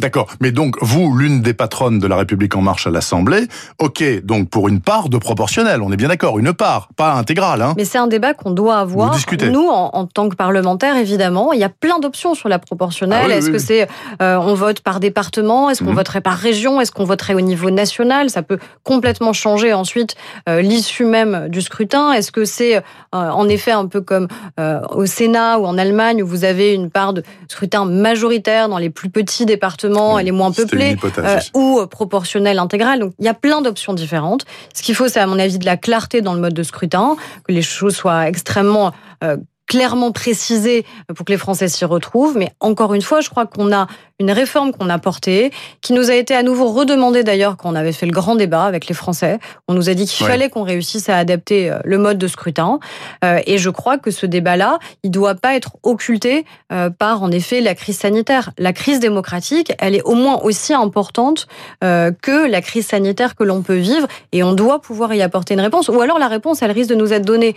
D'accord. 0.00 0.28
Mais 0.40 0.52
donc, 0.52 0.76
vous, 0.80 1.16
l'une 1.16 1.42
des 1.42 1.54
patronnes 1.54 1.98
de 1.98 2.06
la 2.06 2.16
République 2.16 2.54
en 2.54 2.60
marche 2.60 2.86
à 2.86 2.90
l'Assemblée, 2.90 3.48
ok, 3.78 4.22
donc 4.22 4.48
pour 4.48 4.68
une 4.68 4.80
part 4.80 5.08
de 5.08 5.18
proportionnel, 5.18 5.82
on 5.82 5.90
est 5.90 5.96
bien 5.96 6.08
d'accord, 6.08 6.38
une 6.38 6.52
part, 6.52 6.88
pas 6.96 7.14
intégrale. 7.14 7.62
Hein. 7.62 7.74
Mais 7.76 7.84
c'est 7.84 7.98
un 7.98 8.06
débat 8.06 8.34
qu'on 8.34 8.52
doit 8.52 8.78
avoir. 8.78 9.16
Nous, 9.50 9.66
en, 9.68 10.06
tant 10.06 10.28
que 10.28 10.36
parlementaires, 10.36 10.96
évidemment, 10.96 11.52
il 11.52 11.58
y 11.58 11.64
a 11.64 11.68
plein 11.68 11.98
d'options 11.98 12.34
sur 12.34 12.48
la 12.48 12.58
proportionnelle. 12.58 13.26
Ah 13.30 13.36
Est-ce 13.36 13.50
que 13.50 13.58
c'est 13.58 13.88
euh, 14.22 14.36
on 14.36 14.54
vote 14.54 14.80
par 14.80 15.00
département? 15.00 15.70
Est-ce 15.70 15.82
qu'on 15.82 15.90
mhm. 15.90 15.96
voterait 15.96 16.20
par 16.20 16.36
région? 16.36 16.80
Est-ce 16.80 16.92
qu'on 16.92 17.04
voterait 17.04 17.34
au 17.34 17.40
niveau 17.40 17.70
national? 17.70 18.30
Ça 18.30 18.42
peut 18.42 18.58
complètement 18.84 19.32
changer 19.32 19.72
ensuite 19.72 20.14
euh, 20.48 20.60
l'issue 20.60 21.04
même 21.04 21.48
du 21.48 21.60
scrutin. 21.60 22.12
Est-ce 22.12 22.30
que 22.30 22.44
c'est 22.44 22.76
euh, 22.76 22.80
en 23.12 23.48
effet 23.48 23.72
un 23.72 23.86
peu 23.86 24.00
comme 24.00 24.28
au 24.58 25.06
Sénat 25.06 25.58
ou 25.58 25.66
en 25.66 25.78
Allemagne 25.78 26.22
où 26.22 26.26
vous 26.26 26.44
avez 26.44 26.74
une 26.74 26.90
part 26.90 27.12
de 27.12 27.22
scrutin 27.48 27.84
majoritaire 27.84 28.68
dans 28.68 28.78
les 28.78 28.90
plus 28.90 29.08
petits 29.08 29.46
départements 29.46 29.87
elle 30.18 30.28
est 30.28 30.32
moins 30.32 30.52
peuplée, 30.52 30.96
euh, 31.18 31.40
ou 31.54 31.86
proportionnelle 31.86 32.58
intégrale. 32.58 33.00
Donc 33.00 33.12
il 33.18 33.24
y 33.24 33.28
a 33.28 33.34
plein 33.34 33.60
d'options 33.60 33.94
différentes. 33.94 34.44
Ce 34.74 34.82
qu'il 34.82 34.94
faut, 34.94 35.08
c'est 35.08 35.20
à 35.20 35.26
mon 35.26 35.38
avis 35.38 35.58
de 35.58 35.64
la 35.64 35.76
clarté 35.76 36.20
dans 36.20 36.34
le 36.34 36.40
mode 36.40 36.54
de 36.54 36.62
scrutin, 36.62 37.16
que 37.44 37.52
les 37.52 37.62
choses 37.62 37.96
soient 37.96 38.28
extrêmement 38.28 38.92
euh, 39.24 39.36
clairement 39.68 40.10
précisé 40.10 40.84
pour 41.14 41.24
que 41.24 41.32
les 41.32 41.38
Français 41.38 41.68
s'y 41.68 41.84
retrouvent. 41.84 42.36
Mais 42.36 42.50
encore 42.58 42.94
une 42.94 43.02
fois, 43.02 43.20
je 43.20 43.28
crois 43.28 43.46
qu'on 43.46 43.72
a 43.72 43.86
une 44.18 44.32
réforme 44.32 44.72
qu'on 44.72 44.88
a 44.88 44.98
portée, 44.98 45.52
qui 45.80 45.92
nous 45.92 46.10
a 46.10 46.14
été 46.14 46.34
à 46.34 46.42
nouveau 46.42 46.72
redemandée 46.72 47.22
d'ailleurs 47.22 47.56
quand 47.56 47.70
on 47.70 47.76
avait 47.76 47.92
fait 47.92 48.06
le 48.06 48.12
grand 48.12 48.34
débat 48.34 48.64
avec 48.64 48.88
les 48.88 48.94
Français. 48.94 49.38
On 49.68 49.74
nous 49.74 49.88
a 49.88 49.94
dit 49.94 50.06
qu'il 50.06 50.26
fallait 50.26 50.50
qu'on 50.50 50.64
réussisse 50.64 51.08
à 51.08 51.16
adapter 51.16 51.70
euh, 51.70 51.78
le 51.84 51.98
mode 51.98 52.18
de 52.18 52.26
scrutin. 52.26 52.80
Euh, 53.24 53.40
et 53.46 53.58
je 53.58 53.70
crois 53.70 53.98
que 53.98 54.10
ce 54.10 54.26
débat-là, 54.26 54.78
il 55.04 55.12
doit 55.12 55.36
pas 55.36 55.54
être 55.54 55.76
occulté 55.84 56.44
euh, 56.72 56.90
par 56.90 57.22
en 57.22 57.30
effet 57.30 57.60
la 57.60 57.76
crise 57.76 57.98
sanitaire. 57.98 58.50
La 58.58 58.72
crise 58.72 58.98
démocratique, 58.98 59.72
elle 59.78 59.94
est 59.94 60.02
au 60.02 60.14
moins 60.14 60.40
aussi 60.42 60.74
importante 60.74 61.46
que 61.80 62.48
la 62.48 62.60
crise 62.60 62.86
sanitaire 62.86 63.36
que 63.36 63.44
l'on 63.44 63.62
peut 63.62 63.76
vivre, 63.76 64.06
et 64.32 64.42
on 64.42 64.52
doit 64.52 64.80
pouvoir 64.80 65.12
y 65.14 65.22
apporter 65.22 65.54
une 65.54 65.60
réponse. 65.60 65.88
Ou 65.88 66.00
alors 66.00 66.18
la 66.18 66.28
réponse, 66.28 66.62
elle 66.62 66.70
risque 66.70 66.90
de 66.90 66.94
nous 66.94 67.12
être 67.12 67.24
donnée 67.24 67.54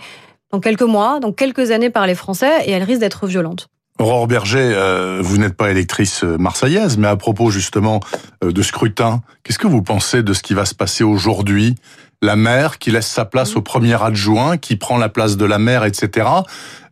dans 0.52 0.60
quelques 0.60 0.82
mois, 0.82 1.18
dans 1.18 1.32
quelques 1.32 1.70
années 1.70 1.90
par 1.90 2.06
les 2.06 2.14
Français, 2.14 2.52
et 2.66 2.70
elle 2.72 2.82
risque 2.82 3.00
d'être 3.00 3.26
violente. 3.26 3.68
Aurore 3.98 4.26
Berger, 4.26 4.72
euh, 4.74 5.20
vous 5.22 5.38
n'êtes 5.38 5.54
pas 5.54 5.70
électrice 5.70 6.24
euh, 6.24 6.36
marseillaise, 6.38 6.98
mais 6.98 7.08
à 7.08 7.16
propos 7.16 7.50
justement 7.50 8.00
euh, 8.42 8.52
de 8.52 8.62
scrutin, 8.62 9.22
qu'est-ce 9.42 9.58
que 9.58 9.66
vous 9.66 9.82
pensez 9.82 10.22
de 10.22 10.32
ce 10.32 10.42
qui 10.42 10.54
va 10.54 10.64
se 10.64 10.74
passer 10.74 11.04
aujourd'hui? 11.04 11.74
La 12.20 12.36
maire 12.36 12.78
qui 12.78 12.90
laisse 12.90 13.06
sa 13.06 13.24
place 13.24 13.56
au 13.56 13.62
premier 13.62 14.00
adjoint, 14.00 14.56
qui 14.56 14.76
prend 14.76 14.96
la 14.96 15.08
place 15.08 15.36
de 15.36 15.44
la 15.44 15.58
maire, 15.58 15.84
etc. 15.84 16.28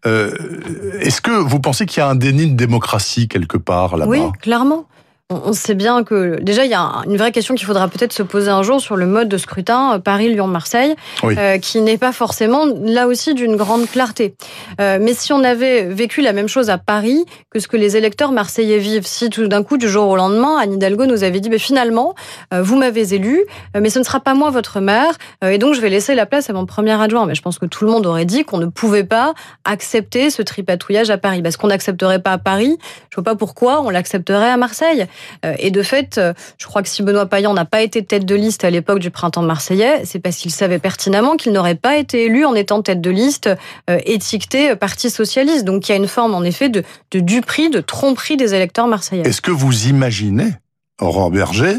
Est-ce 0.05 1.21
que 1.21 1.31
vous 1.31 1.61
pensez 1.61 1.87
qu'il 1.87 1.99
y 1.99 2.03
a 2.03 2.09
un 2.09 2.17
déni 2.17 2.49
de 2.51 2.57
démocratie 2.57 3.29
quelque 3.29 3.57
part 3.57 3.97
là-bas? 3.97 4.11
Oui, 4.11 4.23
clairement. 4.41 4.87
On 5.31 5.53
sait 5.53 5.75
bien 5.75 6.03
que 6.03 6.41
déjà 6.41 6.65
il 6.65 6.71
y 6.71 6.75
a 6.75 7.03
une 7.07 7.17
vraie 7.17 7.31
question 7.31 7.55
qu'il 7.55 7.67
faudra 7.67 7.87
peut-être 7.89 8.13
se 8.13 8.23
poser 8.23 8.51
un 8.51 8.63
jour 8.63 8.81
sur 8.81 8.97
le 8.97 9.07
mode 9.07 9.29
de 9.29 9.39
scrutin 9.39 9.95
euh, 9.95 9.99
Paris-Lyon-Marseille, 9.99 10.97
euh, 11.25 11.59
qui 11.59 11.81
n'est 11.81 11.99
pas 11.99 12.13
forcément 12.13 12.67
là 12.83 13.07
aussi 13.07 13.35
d'une 13.35 13.57
grande 13.57 13.89
clarté. 13.89 14.35
Euh, 14.81 14.99
mais 15.01 15.15
si 15.15 15.33
on 15.33 15.45
avait 15.45 15.85
vécu 15.85 16.21
la 16.21 16.33
même 16.33 16.49
chose 16.49 16.69
à 16.69 16.79
Paris 16.79 17.25
que 17.51 17.61
ce 17.61 17.69
que 17.69 17.77
les 17.77 17.97
électeurs 17.97 18.33
marseillais 18.33 18.79
vivent, 18.79 19.07
si 19.07 19.31
tout 19.31 19.47
d'un 19.47 19.63
coup 19.63 19.79
du 19.79 19.89
jour 19.89 20.09
au 20.09 20.17
lendemain, 20.17 20.57
Anne 20.61 20.75
Hidalgo 20.75 21.07
nous 21.07 21.23
avait 21.23 21.41
dit 21.41 21.49
mais 21.49 21.59
finalement 21.59 22.15
vous 22.53 22.77
m'avez 22.77 23.15
élu, 23.15 23.45
mais 23.79 23.91
ce 23.91 23.99
ne 23.99 24.05
sera 24.05 24.21
pas 24.21 24.35
moi 24.35 24.51
votre 24.51 24.81
maire, 24.81 25.17
et 25.45 25.59
donc 25.59 25.75
je 25.75 25.81
vais 25.81 25.89
laisser 25.89 26.15
la 26.15 26.27
place 26.27 26.51
à 26.51 26.53
mon 26.53 26.67
premier 26.67 27.01
adjoint. 27.01 27.27
Mais 27.27 27.35
je 27.35 27.43
pense 27.43 27.59
que 27.59 27.67
tout 27.67 27.85
le 27.85 27.91
monde 27.91 28.07
aurait 28.07 28.25
dit 28.25 28.45
qu'on 28.45 28.59
ne 28.59 28.67
pouvait 28.67 29.05
pas 29.05 29.35
accepter 29.65 30.31
ce 30.31 30.43
tripatouillage 30.43 31.11
à 31.11 31.19
Paris, 31.19 31.43
parce 31.43 31.57
qu'on 31.57 31.69
n'accepterait 31.69 32.21
pas 32.21 32.33
à 32.33 32.39
Paris. 32.39 32.79
Je 33.11 33.17
vois 33.17 33.25
pas 33.25 33.37
pourquoi 33.37 33.83
on 33.83 33.91
l'accepterait 33.91 34.51
à 34.51 34.57
Marseille. 34.57 35.07
Euh, 35.45 35.55
et 35.59 35.71
de 35.71 35.83
fait, 35.83 36.19
euh, 36.19 36.33
je 36.59 36.67
crois 36.67 36.83
que 36.83 36.89
si 36.89 37.03
Benoît 37.03 37.27
Payan 37.27 37.55
n'a 37.55 37.65
pas 37.65 37.83
été 37.83 38.05
tête 38.05 38.25
de 38.25 38.35
liste 38.35 38.65
à 38.65 38.71
l'époque 38.71 38.99
du 38.99 39.11
printemps 39.11 39.43
marseillais, 39.43 40.05
c'est 40.05 40.19
parce 40.19 40.37
qu'il 40.37 40.51
savait 40.51 40.79
pertinemment 40.79 41.37
qu'il 41.37 41.53
n'aurait 41.53 41.75
pas 41.75 41.97
été 41.97 42.25
élu 42.25 42.45
en 42.45 42.55
étant 42.55 42.83
tête 42.83 43.01
de 43.01 43.11
liste 43.11 43.51
euh, 43.89 43.99
étiqueté 44.05 44.75
Parti 44.77 45.11
socialiste. 45.11 45.65
Donc 45.65 45.89
il 45.89 45.93
y 45.93 45.95
a 45.95 45.97
une 45.97 46.09
forme 46.09 46.35
en 46.35 46.43
effet 46.43 46.69
de, 46.69 46.85
duperie, 47.13 47.71
de 47.71 47.81
tromperie 47.81 48.37
des 48.37 48.55
électeurs 48.55 48.87
marseillais. 48.87 49.27
Est-ce 49.27 49.41
que 49.41 49.51
vous 49.51 49.87
imaginez, 49.87 50.53
Aurore 51.01 51.31
Berger, 51.31 51.77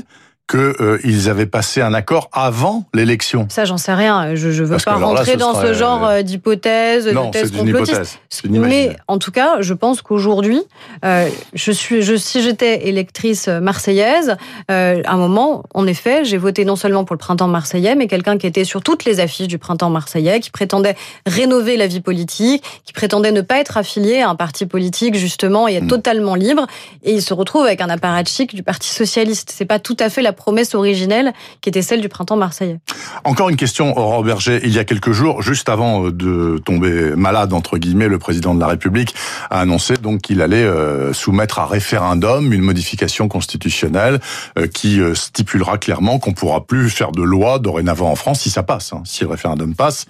qu'ils 0.52 1.30
avaient 1.30 1.46
passé 1.46 1.82
un 1.82 1.94
accord 1.94 2.30
avant 2.34 2.84
l'élection. 2.94 3.48
Ça, 3.50 3.64
j'en 3.64 3.78
sais 3.78 3.94
rien. 3.94 4.36
Je 4.36 4.48
ne 4.48 4.66
veux 4.66 4.78
pas 4.78 4.96
rentrer 4.96 5.38
dans 5.38 5.60
ce 5.60 5.74
genre 5.74 6.06
euh, 6.06 6.22
d'hypothèse, 6.22 7.06
de 7.06 7.32
thèse 7.32 7.52
complotiste. 7.52 8.20
Mais 8.50 8.96
en 9.08 9.18
tout 9.18 9.32
cas, 9.32 9.62
je 9.62 9.74
pense 9.74 10.02
qu'aujourd'hui, 10.02 10.62
euh, 11.06 11.30
je 11.54 11.72
suis, 11.72 12.02
je, 12.02 12.16
si 12.16 12.42
j'étais 12.42 12.88
électrice 12.88 13.48
marseillaise, 13.48 14.36
euh, 14.70 15.02
à 15.06 15.14
un 15.14 15.18
moment, 15.18 15.64
en 15.74 15.88
effet, 15.88 16.26
j'ai 16.26 16.38
voté 16.38 16.66
non 16.66 16.76
seulement 16.76 17.06
pour 17.06 17.14
le 17.14 17.20
printemps 17.20 17.48
marseillais, 17.48 17.96
mais 17.96 18.08
quelqu'un 18.08 18.38
qui 18.38 18.48
était 18.48 18.66
sur 18.66 18.82
toutes 18.82 19.06
les 19.06 19.20
affiches 19.20 19.48
du 19.48 19.58
printemps 19.58 19.90
marseillais, 19.90 20.40
qui 20.42 20.52
prétendait 20.52 20.96
rénover 21.26 21.78
la 21.78 21.88
vie 21.88 22.02
politique, 22.02 22.64
qui 22.84 22.94
prétendait 22.94 23.32
ne 23.32 23.42
pas 23.42 23.60
être 23.60 23.78
affilié 23.78 24.22
à 24.22 24.30
un 24.30 24.36
parti 24.36 24.66
politique 24.66 25.16
justement 25.16 25.68
et 25.68 25.76
être 25.76 25.86
hmm. 25.86 25.88
totalement 25.88 26.36
libre. 26.36 26.68
Et 27.04 27.14
il 27.14 27.22
se 27.22 27.34
retrouve 27.34 27.64
avec 27.64 27.80
un 27.80 27.90
apparatchik 27.90 28.54
du 28.54 28.64
Parti 28.64 28.90
socialiste. 28.90 29.54
C'est 29.56 29.66
pas 29.66 29.80
tout 29.80 29.98
à 30.00 30.10
fait 30.10 30.22
la 30.22 30.34
promesse 30.42 30.74
originelle 30.74 31.34
qui 31.62 31.70
était 31.70 31.84
celle 31.84 32.02
du 32.02 32.10
printemps 32.10 32.36
marseillais. 32.36 32.80
Encore 33.24 33.50
une 33.50 33.58
question, 33.58 33.96
Aurore 33.96 34.24
Berger. 34.24 34.60
Il 34.64 34.74
y 34.74 34.80
a 34.80 34.84
quelques 34.84 35.12
jours, 35.12 35.44
juste 35.44 35.70
avant 35.70 36.06
euh, 36.06 36.12
de 36.12 36.58
tomber 36.66 37.16
malade, 37.16 37.54
entre 37.54 37.78
guillemets, 37.78 38.08
le 38.08 38.18
président 38.18 38.56
de 38.56 38.60
la 38.60 38.66
République 38.66 39.14
a 39.52 39.60
annoncé 39.60 39.98
donc 39.98 40.22
qu'il 40.22 40.42
allait 40.42 40.64
euh, 40.64 41.14
soumettre 41.14 41.60
à 41.60 41.68
référendum 41.68 42.54
une 42.54 42.62
modification 42.62 43.28
constitutionnelle 43.28 44.20
euh, 44.58 44.66
qui 44.66 45.00
stipulera 45.14 45.78
clairement 45.78 46.18
qu'on 46.18 46.34
pourra 46.34 46.66
plus 46.66 46.90
faire 46.90 47.12
de 47.12 47.22
loi 47.22 47.60
dorénavant 47.60 48.10
en 48.10 48.16
France, 48.16 48.42
si 48.42 48.50
ça 48.50 48.64
passe, 48.64 48.94
hein, 48.94 49.04
si 49.06 49.24
le 49.24 49.30
référendum 49.30 49.76
passe, 49.76 50.06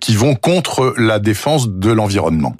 qui 0.00 0.14
vont 0.14 0.34
contre 0.34 0.94
la 0.98 1.18
défense 1.18 1.68
de 1.68 1.90
l'environnement 1.90 2.54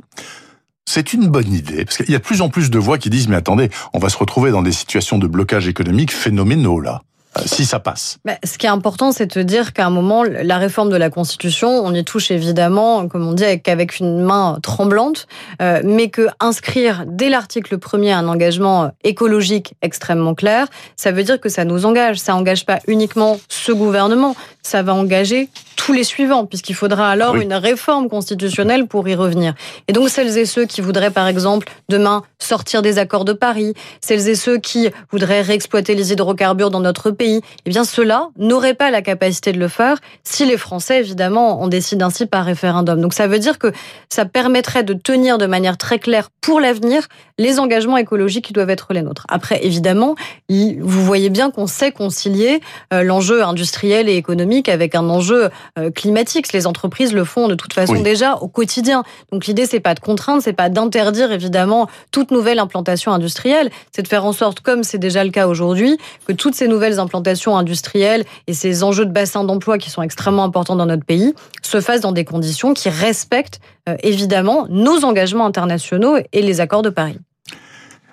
c'est 0.91 1.13
une 1.13 1.29
bonne 1.29 1.53
idée, 1.53 1.85
parce 1.85 1.99
qu'il 1.99 2.11
y 2.11 2.17
a 2.17 2.19
de 2.19 2.25
plus 2.25 2.43
en 2.43 2.49
plus 2.49 2.69
de 2.69 2.79
voix 2.79 2.99
qui 2.99 3.11
disent, 3.11 3.29
mais 3.29 3.37
attendez, 3.37 3.71
on 3.93 4.01
va 4.01 4.09
se 4.09 4.19
retrouver 4.19 4.51
dans 4.51 4.63
des 4.63 4.73
situations 4.73 5.19
de 5.19 5.29
blocage 5.29 5.69
économique 5.69 6.11
phénoménaux, 6.11 6.81
là. 6.81 7.03
Euh, 7.39 7.43
si 7.47 7.65
ça 7.65 7.79
passe. 7.79 8.19
Bah, 8.25 8.35
ce 8.45 8.59
qui 8.59 8.67
est 8.67 8.71
important, 8.71 9.13
c'est 9.13 9.37
de 9.37 9.43
dire 9.43 9.73
qu'à 9.73 9.87
un 9.87 9.91
moment, 9.91 10.25
la 10.25 10.59
réforme 10.59 10.91
de 10.91 10.97
la 10.97 11.11
Constitution, 11.11 11.69
on 11.69 11.95
y 11.95 12.05
touche 12.05 12.33
évidemment, 12.33 13.07
comme 13.07 13.25
on 13.27 13.33
dit, 13.33 13.45
avec, 13.45 14.01
une 14.01 14.21
main 14.21 14.59
tremblante, 14.63 15.29
euh, 15.63 15.81
mais 15.85 16.09
que 16.09 16.27
inscrire 16.41 17.05
dès 17.07 17.29
l'article 17.29 17.79
premier 17.79 18.11
un 18.13 18.27
engagement 18.27 18.91
écologique 19.05 19.75
extrêmement 19.81 20.35
clair, 20.35 20.67
ça 20.97 21.13
veut 21.13 21.23
dire 21.23 21.41
que 21.41 21.49
ça 21.49 21.65
nous 21.65 21.87
engage. 21.87 22.19
Ça 22.19 22.35
engage 22.35 22.67
pas 22.67 22.81
uniquement 22.89 23.39
ce 23.49 23.71
gouvernement, 23.71 24.35
ça 24.63 24.83
va 24.83 24.95
engager 24.95 25.49
tous 25.77 25.93
les 25.95 26.05
suivants, 26.05 26.45
puisqu'il 26.45 26.75
faudra 26.75 27.11
alors 27.11 27.37
une 27.37 27.55
réforme 27.55 28.11
constitutionnelle 28.11 28.87
pour 28.87 29.09
y 29.09 29.15
revenir. 29.15 29.55
Et 29.89 29.95
donc 29.95 30.11
celles 30.11 30.37
et 30.37 30.45
ceux 30.45 30.67
qui 30.67 30.83
voudraient, 30.83 31.11
par 31.11 31.27
exemple, 31.27 31.69
demain 31.89 32.23
sortir 32.39 32.83
des 32.83 32.99
accords 32.99 33.25
de 33.25 33.33
Paris, 33.33 33.73
celles 34.03 34.29
et 34.29 34.35
ceux 34.35 34.59
qui 34.59 34.91
voudraient 35.11 35.41
réexploiter 35.41 35.95
les 35.95 36.13
hydrocarbures 36.13 36.71
dans 36.71 36.81
notre 36.81 37.11
pays, 37.11 37.41
eh 37.65 37.71
bien 37.71 37.85
ceux-là 37.85 38.29
n'auraient 38.37 38.75
pas 38.75 38.91
la 38.91 39.01
capacité 39.01 39.53
de 39.53 39.59
le 39.59 39.69
faire 39.69 39.97
si 40.23 40.45
les 40.45 40.59
Français, 40.59 41.01
évidemment, 41.01 41.63
en 41.63 41.67
décident 41.67 42.07
ainsi 42.07 42.27
par 42.27 42.45
référendum. 42.45 43.01
Donc 43.01 43.15
ça 43.15 43.27
veut 43.27 43.39
dire 43.39 43.59
que 43.59 43.73
ça 44.11 44.27
permettrait 44.27 44.85
de 44.85 44.93
tenir 44.93 45.39
de 45.39 45.47
manière 45.47 45.79
très 45.79 45.99
claire 45.99 46.29
pour 46.43 46.61
l'avenir 46.61 47.09
les 47.39 47.59
engagements 47.59 47.97
écologiques 47.97 48.45
qui 48.45 48.53
doivent 48.53 48.69
être 48.69 48.93
les 48.93 49.01
nôtres. 49.01 49.25
Après, 49.31 49.65
évidemment, 49.65 50.15
vous 50.51 51.05
voyez 51.05 51.31
bien 51.31 51.51
qu'on 51.51 51.67
sait 51.67 51.91
concilier 51.91 52.61
euh, 52.93 53.03
l'enjeu 53.03 53.43
industriel 53.43 54.11
et 54.11 54.17
économique 54.17 54.50
avec 54.69 54.95
un 54.95 55.09
enjeu 55.09 55.49
euh, 55.79 55.91
climatique. 55.91 56.53
Les 56.53 56.67
entreprises 56.67 57.13
le 57.13 57.25
font 57.25 57.49
de 57.49 57.55
toute 57.55 57.73
façon 57.73 58.01
déjà 58.03 58.35
au 58.35 58.49
quotidien. 58.49 59.05
Donc 59.33 59.47
l'idée, 59.47 59.67
c'est 59.67 59.81
pas 59.81 59.95
de 59.95 60.01
contraindre, 60.01 60.43
c'est 60.43 60.53
pas 60.53 60.69
d'interdire 60.69 61.33
évidemment 61.33 61.89
toute 62.11 62.31
nouvelle 62.31 62.59
implantation 62.59 63.13
industrielle. 63.13 63.71
C'est 63.93 64.03
de 64.03 64.09
faire 64.09 64.25
en 64.25 64.33
sorte, 64.33 64.61
comme 64.61 64.83
c'est 64.83 64.99
déjà 64.99 65.25
le 65.25 65.31
cas 65.31 65.47
aujourd'hui, 65.47 65.99
que 66.27 66.33
toutes 66.33 66.55
ces 66.55 66.69
nouvelles 66.69 66.99
implantations 66.99 67.57
industrielles 67.57 68.25
et 68.47 68.53
ces 68.53 68.83
enjeux 68.83 69.07
de 69.07 69.13
bassin 69.13 69.45
d'emploi 69.45 69.79
qui 69.79 69.91
sont 69.91 70.03
extrêmement 70.03 70.45
importants 70.45 70.77
dans 70.77 70.87
notre 70.87 71.05
pays 71.05 71.35
se 71.63 71.81
fassent 71.81 72.01
dans 72.01 72.13
des 72.13 72.25
conditions 72.25 72.75
qui 72.75 72.89
respectent 72.89 73.61
euh, 73.89 73.97
évidemment 74.03 74.67
nos 74.69 75.05
engagements 75.05 75.47
internationaux 75.47 76.17
et 76.33 76.43
les 76.43 76.61
accords 76.61 76.83
de 76.83 76.91
Paris. 76.91 77.19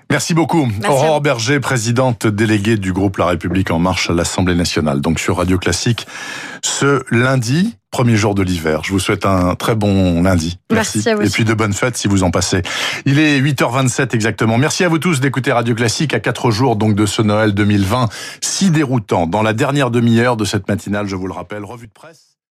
Merci 0.09 0.33
beaucoup. 0.33 0.67
Aurore 0.87 1.21
Berger, 1.21 1.59
présidente 1.59 2.27
déléguée 2.27 2.77
du 2.77 2.93
groupe 2.93 3.17
La 3.17 3.25
République 3.25 3.71
En 3.71 3.79
Marche 3.79 4.09
à 4.09 4.13
l'Assemblée 4.13 4.55
nationale, 4.55 5.01
donc 5.01 5.19
sur 5.19 5.37
Radio 5.37 5.57
Classique, 5.57 6.07
ce 6.63 7.03
lundi, 7.11 7.75
premier 7.91 8.15
jour 8.15 8.33
de 8.33 8.41
l'hiver. 8.41 8.81
Je 8.85 8.93
vous 8.93 8.99
souhaite 8.99 9.25
un 9.25 9.55
très 9.55 9.75
bon 9.75 10.23
lundi. 10.23 10.59
Merci. 10.71 10.99
Merci 10.99 11.09
à 11.09 11.15
vous. 11.15 11.23
Et 11.23 11.29
puis 11.29 11.43
de 11.43 11.53
bonnes 11.53 11.73
fêtes 11.73 11.97
si 11.97 12.07
vous 12.07 12.23
en 12.23 12.31
passez. 12.31 12.61
Il 13.05 13.19
est 13.19 13.41
8h27 13.41 14.15
exactement. 14.15 14.57
Merci 14.57 14.85
à 14.85 14.89
vous 14.89 14.99
tous 14.99 15.19
d'écouter 15.19 15.51
Radio 15.51 15.75
Classique 15.75 16.13
à 16.13 16.21
quatre 16.21 16.51
jours 16.51 16.77
donc 16.77 16.95
de 16.95 17.05
ce 17.05 17.21
Noël 17.21 17.53
2020 17.53 18.07
si 18.41 18.71
déroutant. 18.71 19.27
Dans 19.27 19.43
la 19.43 19.53
dernière 19.53 19.91
demi-heure 19.91 20.37
de 20.37 20.45
cette 20.45 20.69
matinale, 20.69 21.07
je 21.07 21.17
vous 21.17 21.27
le 21.27 21.33
rappelle, 21.33 21.65
revue 21.65 21.87
de 21.87 21.93
presse. 21.93 22.36